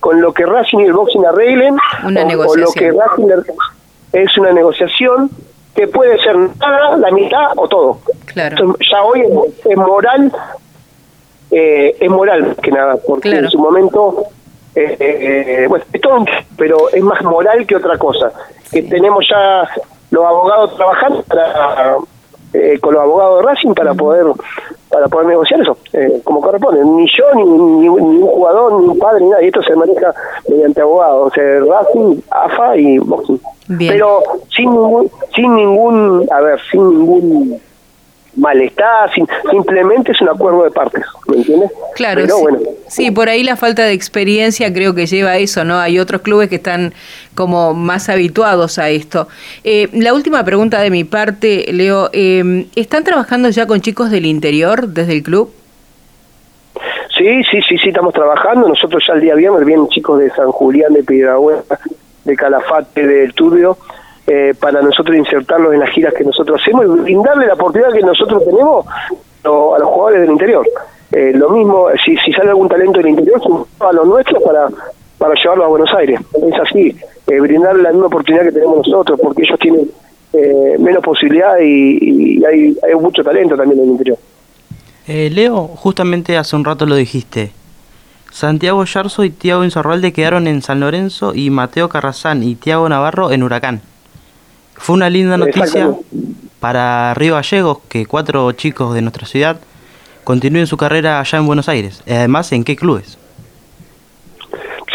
con 0.00 0.20
lo 0.20 0.32
que 0.32 0.46
Racing 0.46 0.78
y 0.78 0.84
el 0.84 0.94
Boxing 0.94 1.24
arreglen, 1.26 1.76
o, 2.04 2.56
lo 2.56 2.72
que 2.72 2.90
Racing 2.90 3.28
es 4.12 4.38
una 4.38 4.52
negociación 4.52 5.30
que 5.74 5.86
puede 5.88 6.18
ser 6.18 6.36
nada, 6.36 6.96
la 6.96 7.10
mitad 7.10 7.52
o 7.56 7.68
todo. 7.68 7.98
Claro. 8.26 8.74
ya 8.90 9.02
hoy 9.02 9.22
es, 9.64 9.76
moral, 9.76 10.32
eh, 11.50 11.96
es 11.98 12.10
moral 12.10 12.56
que 12.62 12.70
nada, 12.70 12.96
porque 13.06 13.30
en 13.30 13.48
su 13.48 13.58
momento, 13.58 14.24
eh, 14.74 14.96
eh, 14.98 15.66
bueno, 15.68 15.84
es 15.92 16.00
todo 16.00 16.24
pero 16.56 16.88
es 16.90 17.02
más 17.02 17.22
moral 17.22 17.66
que 17.66 17.76
otra 17.76 17.96
cosa. 17.98 18.32
Que 18.70 18.82
tenemos 18.82 19.26
ya 19.28 19.68
los 20.10 20.24
abogados 20.24 20.76
trabajando 20.76 21.22
para, 21.22 21.96
con 22.80 22.94
los 22.94 23.02
abogados 23.02 23.40
de 23.40 23.46
Racing 23.48 23.74
para 23.74 23.94
poder 23.94 24.26
para 24.92 25.08
poder 25.08 25.26
negociar 25.26 25.60
eso, 25.62 25.76
eh, 25.94 26.20
como 26.22 26.42
corresponde. 26.42 26.84
Ni 26.84 27.06
yo, 27.16 27.24
ni, 27.34 27.44
ni, 27.44 27.88
un 27.88 28.26
jugador, 28.26 28.74
ni 28.74 28.88
un 28.88 28.98
padre, 28.98 29.22
ni 29.22 29.30
nada. 29.30 29.42
Y 29.42 29.46
esto 29.46 29.62
se 29.62 29.74
maneja 29.74 30.14
mediante 30.46 30.82
abogados, 30.82 31.32
o 31.32 31.34
sea, 31.34 31.60
Racing, 31.60 32.20
AFA 32.30 32.76
y 32.76 32.98
Boxing. 32.98 33.40
Pero 33.78 34.22
sin 34.54 34.70
ningún, 34.70 35.10
sin 35.34 35.54
ningún, 35.54 36.28
a 36.30 36.40
ver, 36.40 36.60
sin 36.70 36.88
ningún 36.88 37.60
malestar, 38.36 39.10
simplemente 39.50 40.12
es 40.12 40.20
un 40.22 40.30
acuerdo 40.30 40.64
de 40.64 40.70
partes, 40.70 41.04
¿me 41.28 41.36
entiendes? 41.36 41.70
Claro, 41.94 42.24
sí. 42.88 43.10
por 43.10 43.28
ahí 43.28 43.42
la 43.42 43.56
falta 43.56 43.84
de 43.84 43.92
experiencia 43.92 44.72
creo 44.72 44.94
que 44.94 45.06
lleva 45.06 45.32
a 45.32 45.36
eso, 45.36 45.64
¿no? 45.64 45.78
Hay 45.78 45.98
otros 45.98 46.22
clubes 46.22 46.48
que 46.48 46.56
están 46.56 46.94
como 47.34 47.74
más 47.74 48.08
habituados 48.08 48.78
a 48.78 48.88
esto. 48.88 49.28
Eh, 49.64 49.88
la 49.92 50.14
última 50.14 50.44
pregunta 50.44 50.80
de 50.80 50.90
mi 50.90 51.04
parte, 51.04 51.66
Leo, 51.72 52.08
eh, 52.12 52.66
¿están 52.74 53.04
trabajando 53.04 53.50
ya 53.50 53.66
con 53.66 53.80
chicos 53.80 54.10
del 54.10 54.24
interior 54.24 54.88
desde 54.88 55.12
el 55.12 55.22
club? 55.22 55.52
Sí, 57.16 57.44
sí, 57.44 57.60
sí, 57.68 57.76
sí, 57.76 57.88
estamos 57.90 58.14
trabajando. 58.14 58.66
Nosotros 58.66 59.04
ya 59.06 59.14
el 59.14 59.20
día 59.20 59.34
viernes 59.34 59.64
vienen 59.66 59.88
chicos 59.88 60.18
de 60.18 60.30
San 60.30 60.50
Julián, 60.50 60.92
de 60.94 61.02
Piedrabuena, 61.02 61.62
de 62.24 62.36
Calafate, 62.36 63.06
del 63.06 63.34
Turbio, 63.34 63.76
eh, 64.26 64.54
para 64.58 64.80
nosotros 64.80 65.16
insertarlos 65.16 65.74
en 65.74 65.80
las 65.80 65.90
giras 65.90 66.14
que 66.14 66.24
nosotros 66.24 66.60
hacemos 66.60 66.84
y 66.84 66.88
brindarle 66.88 67.46
la 67.46 67.54
oportunidad 67.54 67.92
que 67.92 68.02
nosotros 68.02 68.44
tenemos 68.44 68.86
a 69.44 69.78
los 69.78 69.88
jugadores 69.88 70.20
del 70.20 70.30
interior. 70.30 70.66
Eh, 71.10 71.32
lo 71.34 71.50
mismo, 71.50 71.88
si, 72.04 72.16
si 72.18 72.32
sale 72.32 72.50
algún 72.50 72.68
talento 72.68 72.98
del 72.98 73.08
interior, 73.08 73.40
a 73.80 73.92
los 73.92 74.06
nuestros 74.06 74.42
para, 74.42 74.68
para 75.18 75.34
llevarlo 75.34 75.64
a 75.64 75.68
Buenos 75.68 75.92
Aires. 75.94 76.20
Es 76.34 76.60
así, 76.60 76.96
eh, 77.26 77.40
brindarle 77.40 77.82
la 77.82 77.90
misma 77.90 78.06
oportunidad 78.06 78.44
que 78.44 78.52
tenemos 78.52 78.78
nosotros, 78.78 79.20
porque 79.22 79.42
ellos 79.42 79.58
tienen 79.58 79.90
eh, 80.32 80.76
menos 80.78 81.02
posibilidad 81.02 81.58
y, 81.60 82.42
hay, 82.44 82.76
hay, 82.82 82.94
mucho 82.94 83.22
talento 83.22 83.56
también 83.56 83.80
en 83.80 83.84
el 83.84 83.90
interior. 83.90 84.18
Leo, 85.06 85.66
justamente 85.66 86.38
hace 86.38 86.56
un 86.56 86.64
rato 86.64 86.86
lo 86.86 86.94
dijiste. 86.94 87.50
Santiago 88.32 88.82
Yarzo 88.84 89.24
y 89.24 89.30
Tiago 89.30 89.62
Insorralde 89.62 90.12
quedaron 90.14 90.46
en 90.48 90.62
San 90.62 90.80
Lorenzo 90.80 91.34
y 91.34 91.50
Mateo 91.50 91.90
Carrazán 91.90 92.42
y 92.42 92.54
Tiago 92.54 92.88
Navarro 92.88 93.30
en 93.30 93.42
Huracán. 93.42 93.82
Fue 94.74 94.96
una 94.96 95.10
linda 95.10 95.36
noticia 95.36 95.94
para 96.58 97.12
Río 97.14 97.34
Gallegos 97.34 97.78
que 97.88 98.06
cuatro 98.06 98.50
chicos 98.52 98.94
de 98.94 99.02
nuestra 99.02 99.26
ciudad 99.26 99.60
continúen 100.24 100.66
su 100.66 100.78
carrera 100.78 101.20
allá 101.20 101.38
en 101.38 101.46
Buenos 101.46 101.68
Aires. 101.68 102.02
Además, 102.06 102.50
¿en 102.52 102.64
qué 102.64 102.74
clubes? 102.74 103.18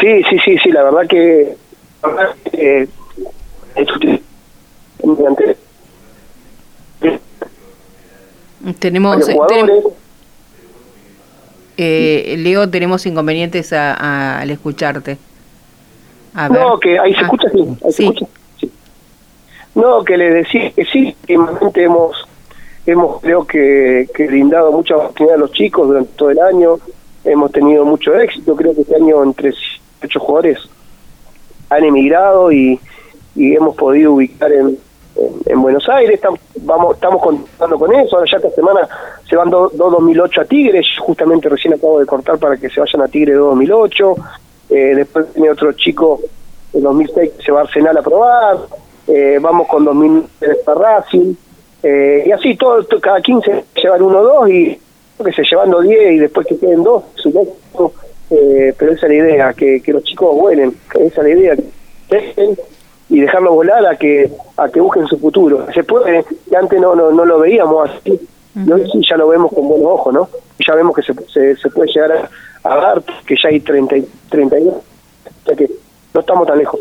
Sí, 0.02 0.24
sí, 0.30 0.40
sí, 0.44 0.58
sí, 0.58 0.72
la 0.72 0.84
verdad 0.84 1.08
que... 1.08 1.56
Eh, 2.54 2.88
tenemos, 8.80 9.26
eh, 11.78 12.36
Leo, 12.40 12.70
tenemos 12.70 13.06
inconvenientes 13.06 13.72
al 13.74 14.50
escucharte. 14.50 15.18
No, 16.50 16.80
que 16.80 17.00
ahí 17.00 17.14
se 17.14 17.20
ah, 17.20 17.24
escucha, 17.24 17.50
sí, 17.50 17.78
ahí 17.84 17.92
se 17.92 18.04
escucha. 18.04 18.26
No, 19.76 20.04
que 20.04 20.18
le 20.18 20.32
decía 20.32 20.72
que 20.72 20.86
sí, 20.86 21.16
que 21.26 21.34
hemos, 21.84 22.28
hemos 22.86 23.22
creo 23.22 23.46
que, 23.46 24.08
que 24.14 24.28
brindado 24.28 24.72
mucha 24.72 24.98
oportunidad 24.98 25.36
a 25.36 25.40
los 25.40 25.52
chicos 25.52 25.88
durante 25.88 26.14
todo 26.16 26.32
el 26.32 26.40
año, 26.40 26.80
hemos 27.24 27.52
tenido 27.52 27.86
mucho 27.86 28.16
éxito, 28.16 28.56
creo 28.56 28.74
que 28.74 28.82
este 28.82 28.96
año 28.96 29.24
entre 29.24 29.54
ocho 30.04 30.20
jugadores 30.20 30.60
han 31.70 31.84
emigrado 31.84 32.52
y, 32.52 32.80
y 33.36 33.56
hemos 33.56 33.76
podido 33.76 34.14
ubicar 34.14 34.52
en, 34.52 34.78
en, 35.46 35.62
Buenos 35.62 35.88
Aires, 35.90 36.16
estamos, 36.16 36.40
vamos, 36.62 36.96
estamos 36.96 37.22
contando 37.22 37.78
con 37.78 37.94
eso, 37.94 38.16
ahora 38.16 38.30
ya 38.32 38.38
esta 38.38 38.50
semana 38.52 38.88
se 39.28 39.36
van 39.36 39.50
dos 39.50 39.72
2008 39.76 40.42
a 40.42 40.46
Tigres, 40.46 40.86
justamente 41.00 41.50
recién 41.50 41.74
acabo 41.74 42.00
de 42.00 42.06
cortar 42.06 42.38
para 42.38 42.58
que 42.58 42.70
se 42.70 42.80
vayan 42.80 43.02
a 43.02 43.08
Tigres 43.08 43.36
2008, 43.36 44.16
eh, 44.70 44.76
después 44.96 45.34
tiene 45.34 45.50
otro 45.50 45.72
chico 45.74 46.20
en 46.74 46.82
2006 46.82 47.32
que 47.38 47.44
se 47.44 47.52
va 47.52 47.60
a 47.60 47.64
Arsenal 47.64 47.98
a 47.98 48.02
probar, 48.02 48.58
eh, 49.08 49.38
vamos 49.42 49.68
con 49.68 49.84
2000 49.84 50.24
para 50.66 50.80
Racing, 50.80 51.34
eh, 51.84 52.24
y 52.26 52.32
así 52.32 52.56
todo, 52.56 52.86
cada 53.02 53.22
15 53.22 53.66
llevan 53.82 54.02
uno 54.02 54.20
o 54.20 54.24
dos 54.24 54.50
y 54.50 54.80
que 55.24 55.32
se 55.32 55.44
llevando 55.44 55.82
10 55.82 56.12
y 56.14 56.18
después 56.20 56.48
que 56.48 56.58
queden 56.58 56.84
dos, 56.84 57.04
eh, 58.30 58.74
pero 58.78 58.92
esa 58.92 59.08
es 59.08 59.10
la 59.10 59.16
idea, 59.16 59.54
que, 59.54 59.82
que 59.82 59.94
los 59.94 60.04
chicos 60.04 60.36
vuelen, 60.36 60.74
esa 60.94 61.22
es 61.22 61.28
la 61.28 61.30
idea, 61.30 61.56
que 61.56 62.56
y 63.10 63.22
dejarlos 63.22 63.56
volar 63.56 63.86
a 63.86 63.96
que 63.96 64.30
a 64.58 64.68
que 64.68 64.82
busquen 64.82 65.08
su 65.08 65.18
futuro. 65.18 65.66
Se 65.74 65.84
puede, 65.84 66.26
que 66.50 66.58
antes 66.58 66.80
no, 66.80 66.94
no, 66.94 67.10
no 67.12 67.24
lo 67.24 67.40
veíamos 67.40 67.90
así, 67.90 68.20
y 68.66 68.72
hoy 68.72 68.90
sí 68.92 69.02
ya 69.10 69.18
lo 69.18 69.28
vemos 69.28 69.52
con 69.54 69.68
buenos 69.68 69.88
ojos, 69.88 70.14
¿no? 70.14 70.30
Ya 70.66 70.76
vemos 70.76 70.96
que 70.96 71.04
se, 71.04 71.56
se, 71.56 71.70
puede 71.70 71.92
llegar 71.92 72.30
a, 72.64 72.76
dar, 72.76 73.04
que 73.26 73.36
ya 73.42 73.50
hay 73.50 73.60
30, 73.60 73.96
32, 74.30 74.74
o 74.74 74.82
sea 75.46 75.56
que 75.56 75.70
no 76.14 76.20
estamos 76.20 76.48
tan 76.48 76.58
lejos. 76.58 76.80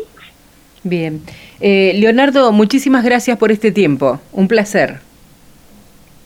Bien. 0.83 1.21
Eh, 1.59 1.93
Leonardo, 1.95 2.51
muchísimas 2.51 3.03
gracias 3.03 3.37
por 3.37 3.51
este 3.51 3.71
tiempo. 3.71 4.19
Un 4.31 4.47
placer. 4.47 4.99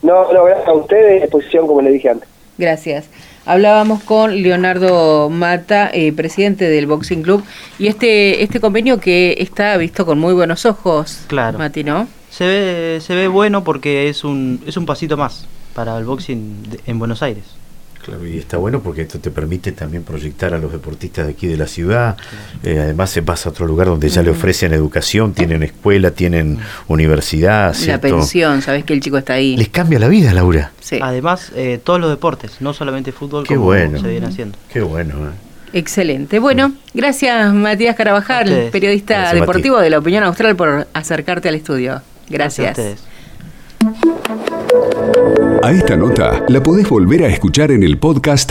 No, 0.02 0.32
no, 0.32 0.44
gracias 0.46 0.68
a 0.68 0.74
ustedes, 0.74 1.24
exposición 1.24 1.68
como 1.68 1.82
le 1.82 1.92
dije 1.92 2.10
antes. 2.10 2.30
Gracias. 2.58 3.10
Hablábamos 3.46 4.04
con 4.04 4.42
Leonardo 4.42 5.30
Mata, 5.30 5.90
eh, 5.94 6.14
presidente 6.14 6.70
del 6.70 6.86
Boxing 6.86 7.24
Club, 7.24 7.44
y 7.80 7.88
este 7.88 8.44
este 8.44 8.60
convenio 8.60 9.00
que 9.00 9.36
está 9.40 9.76
visto 9.78 10.06
con 10.06 10.20
muy 10.20 10.34
buenos 10.34 10.66
ojos, 10.66 11.26
claro. 11.28 11.58
Mati, 11.58 11.84
¿no? 11.84 12.08
Se 12.32 12.48
ve, 12.48 13.00
se 13.02 13.14
ve 13.14 13.28
bueno 13.28 13.64
porque 13.64 14.10
es 14.10 14.24
un, 14.24 14.62
es 14.66 14.78
un 14.78 14.86
pasito 14.86 15.18
más 15.18 15.46
para 15.76 15.98
el 15.98 16.06
boxing 16.06 16.80
en 16.88 16.98
Buenos 16.98 17.22
Aires. 17.22 17.44
Claro, 18.04 18.26
y 18.26 18.40
está 18.40 18.58
bueno 18.58 18.82
porque 18.82 19.04
esto 19.04 19.20
te 19.20 19.30
permite 19.30 19.72
también 19.74 20.04
proyectar 20.04 20.54
a 20.54 20.58
los 20.58 20.72
deportistas 20.72 21.28
de 21.28 21.34
aquí 21.34 21.46
de 21.46 21.58
la 21.58 21.68
ciudad. 21.68 22.18
Eh, 22.64 22.80
además 22.80 23.12
se 23.12 23.22
pasa 23.22 23.50
a 23.50 23.52
otro 23.52 23.68
lugar 23.68 23.88
donde 23.88 24.10
ya 24.10 24.24
le 24.24 24.32
ofrecen 24.32 24.74
educación, 24.74 25.34
tienen 25.34 25.62
escuela, 25.62 26.12
tienen 26.12 26.58
universidad. 26.88 27.76
La 27.86 28.02
pensión, 28.02 28.64
sabes 28.64 28.86
que 28.86 28.94
el 28.94 29.02
chico 29.02 29.18
está 29.18 29.34
ahí. 29.34 29.56
Les 29.56 29.70
cambia 29.70 30.00
la 30.00 30.08
vida, 30.08 30.34
Laura. 30.34 30.72
Sí. 30.80 30.98
Además, 31.00 31.52
eh, 31.56 31.80
todos 31.84 32.00
los 32.00 32.10
deportes, 32.10 32.54
no 32.60 32.74
solamente 32.74 33.12
fútbol, 33.12 33.46
Qué 33.46 33.54
como 33.56 33.68
bueno. 33.68 34.00
se 34.00 34.08
viene 34.08 34.26
haciendo. 34.26 34.58
Qué 34.74 34.82
bueno. 34.82 35.14
Eh. 35.28 35.32
Excelente. 35.74 36.40
Bueno, 36.40 36.74
gracias 36.94 37.54
Matías 37.54 37.96
Carabajal, 37.96 38.70
periodista 38.72 39.34
deportivo 39.34 39.80
de 39.80 39.90
la 39.90 40.00
Opinión 40.00 40.24
Austral, 40.24 40.56
por 40.56 40.88
acercarte 40.94 41.50
al 41.50 41.56
estudio. 41.56 42.02
Gracias. 42.32 42.78
gracias 42.78 43.12
a 45.64 45.72
esta 45.72 45.96
nota 45.96 46.44
la 46.48 46.62
podés 46.62 46.88
volver 46.88 47.24
a 47.24 47.28
escuchar 47.28 47.72
en 47.72 47.84
el 47.84 47.98
podcast 47.98 48.50